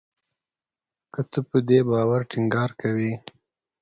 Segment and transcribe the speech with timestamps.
[1.13, 3.11] که ته په دې باور ټینګار کوې